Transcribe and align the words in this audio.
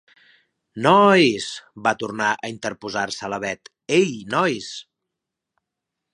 Nooois 0.85 1.49
—va 1.87 1.93
tornar 2.05 2.31
a 2.39 2.51
interposar-se 2.55 3.31
la 3.35 3.41
Bet— 3.45 3.73
Ei, 4.01 4.13
nois! 4.35 4.73